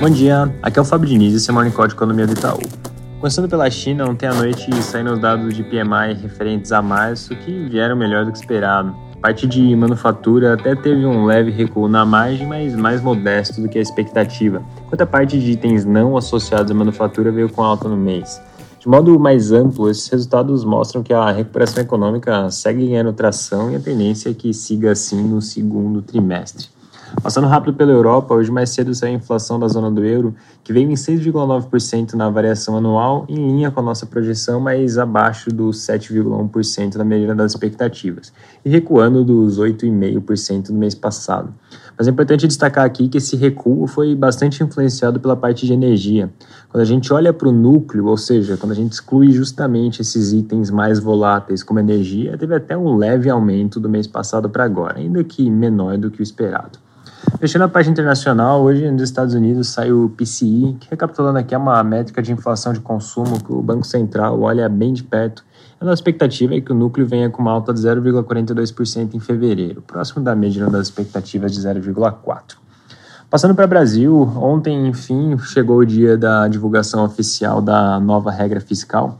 [0.00, 2.60] Bom dia, aqui é o Fábio Diniz e esse é o de Economia do Itaú.
[3.18, 7.64] Começando pela China, ontem à noite saíram os dados de PMI referentes a março que
[7.64, 8.94] vieram melhor do que esperado.
[9.16, 13.68] A parte de manufatura até teve um leve recuo na margem, mas mais modesto do
[13.68, 17.88] que a expectativa, enquanto a parte de itens não associados à manufatura veio com alta
[17.88, 18.40] no mês.
[18.78, 23.74] De modo mais amplo, esses resultados mostram que a recuperação econômica segue ganhando tração e
[23.74, 26.68] a tendência é que siga assim no segundo trimestre.
[27.22, 30.72] Passando rápido pela Europa, hoje mais cedo saiu a inflação da zona do euro, que
[30.72, 35.78] veio em 6,9% na variação anual, em linha com a nossa projeção, mas abaixo dos
[35.78, 38.32] 7,1% na medida das expectativas,
[38.64, 41.52] e recuando dos 8,5% no mês passado.
[41.96, 46.30] Mas é importante destacar aqui que esse recuo foi bastante influenciado pela parte de energia.
[46.68, 50.32] Quando a gente olha para o núcleo, ou seja, quando a gente exclui justamente esses
[50.32, 54.98] itens mais voláteis como energia, teve até um leve aumento do mês passado para agora,
[54.98, 56.78] ainda que menor do que o esperado.
[57.40, 61.58] Fechando a parte internacional, hoje nos Estados Unidos sai o PCI, que recapitulando aqui é
[61.58, 65.44] uma métrica de inflação de consumo que o Banco Central olha bem de perto.
[65.80, 69.82] A nossa expectativa é que o núcleo venha com uma alta de 0,42% em fevereiro,
[69.82, 72.56] próximo da média das expectativas de 0,4%.
[73.28, 78.60] Passando para o Brasil, ontem, enfim, chegou o dia da divulgação oficial da nova regra
[78.60, 79.18] fiscal.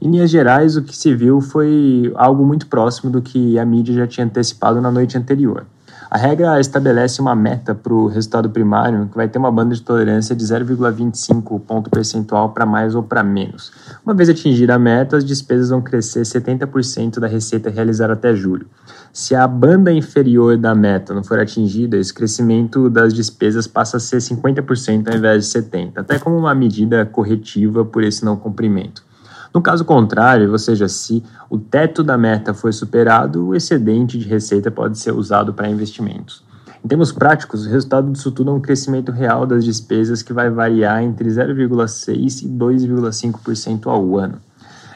[0.00, 3.94] Em linhas gerais, o que se viu foi algo muito próximo do que a mídia
[3.94, 5.66] já tinha antecipado na noite anterior.
[6.10, 9.82] A regra estabelece uma meta para o resultado primário que vai ter uma banda de
[9.82, 13.70] tolerância de 0,25 ponto percentual para mais ou para menos.
[14.06, 18.66] Uma vez atingida a meta, as despesas vão crescer 70% da receita realizada até julho.
[19.12, 24.00] Se a banda inferior da meta não for atingida, esse crescimento das despesas passa a
[24.00, 29.07] ser 50% ao invés de 70%, até como uma medida corretiva por esse não cumprimento.
[29.54, 34.28] No caso contrário, ou seja, se o teto da meta for superado, o excedente de
[34.28, 36.44] receita pode ser usado para investimentos.
[36.84, 40.48] Em termos práticos, o resultado disso tudo é um crescimento real das despesas que vai
[40.48, 44.38] variar entre 0,6% e 2,5% ao ano.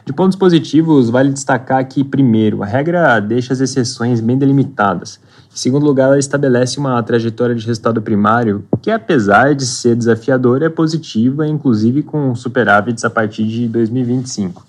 [0.05, 5.21] De pontos positivos, vale destacar que, primeiro, a regra deixa as exceções bem delimitadas.
[5.53, 10.67] Em segundo lugar, ela estabelece uma trajetória de resultado primário que, apesar de ser desafiadora,
[10.67, 14.67] é positiva, inclusive com superávites a partir de 2025.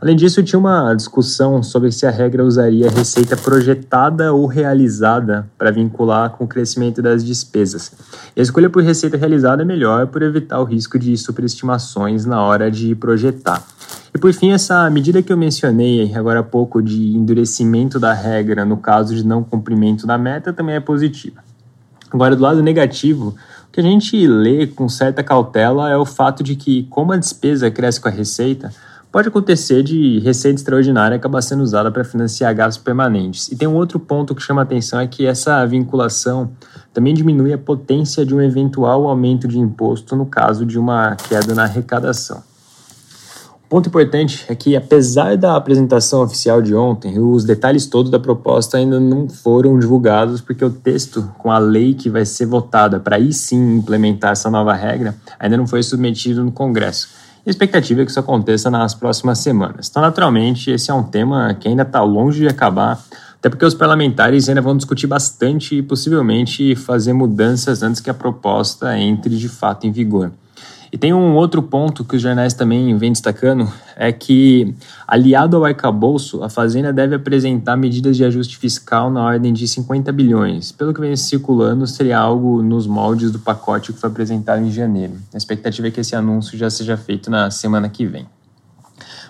[0.00, 5.70] Além disso, tinha uma discussão sobre se a regra usaria receita projetada ou realizada para
[5.70, 7.92] vincular com o crescimento das despesas.
[8.34, 12.42] E a escolha por receita realizada é melhor por evitar o risco de superestimações na
[12.42, 13.64] hora de projetar.
[14.14, 18.64] E por fim, essa medida que eu mencionei agora há pouco de endurecimento da regra
[18.64, 21.42] no caso de não cumprimento da meta também é positiva.
[22.10, 23.34] Agora, do lado negativo,
[23.68, 27.16] o que a gente lê com certa cautela é o fato de que, como a
[27.16, 28.70] despesa cresce com a receita,
[29.10, 33.50] pode acontecer de receita extraordinária acabar sendo usada para financiar gastos permanentes.
[33.50, 36.50] E tem um outro ponto que chama a atenção é que essa vinculação
[36.92, 41.54] também diminui a potência de um eventual aumento de imposto no caso de uma queda
[41.54, 42.42] na arrecadação.
[43.72, 48.20] O ponto importante é que, apesar da apresentação oficial de ontem, os detalhes todos da
[48.20, 53.00] proposta ainda não foram divulgados, porque o texto com a lei que vai ser votada
[53.00, 57.08] para aí sim implementar essa nova regra ainda não foi submetido no Congresso.
[57.46, 59.88] A expectativa é que isso aconteça nas próximas semanas.
[59.88, 63.02] Então, naturalmente, esse é um tema que ainda está longe de acabar,
[63.38, 68.14] até porque os parlamentares ainda vão discutir bastante e possivelmente fazer mudanças antes que a
[68.14, 70.30] proposta entre de fato em vigor.
[70.92, 73.66] E tem um outro ponto que os jornais também vêm destacando,
[73.96, 74.74] é que,
[75.08, 80.12] aliado ao arcabouço, a Fazenda deve apresentar medidas de ajuste fiscal na ordem de 50
[80.12, 80.70] bilhões.
[80.70, 85.14] Pelo que vem circulando, seria algo nos moldes do pacote que foi apresentado em janeiro.
[85.32, 88.26] A expectativa é que esse anúncio já seja feito na semana que vem.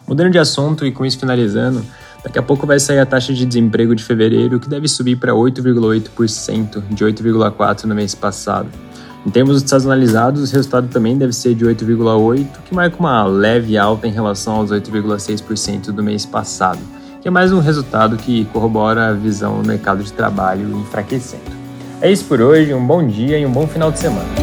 [0.05, 1.81] Mudando de assunto e com isso finalizando,
[2.25, 5.33] daqui a pouco vai sair a taxa de desemprego de fevereiro, que deve subir para
[5.33, 8.69] 8,8%, de 8,4% no mês passado.
[9.25, 14.09] Em termos sazonalizados, o resultado também deve ser de 8,8%, que marca uma leve alta
[14.09, 16.81] em relação aos 8,6% do mês passado,
[17.21, 21.53] que é mais um resultado que corrobora a visão do mercado de trabalho enfraquecendo.
[22.00, 24.41] É isso por hoje, um bom dia e um bom final de semana.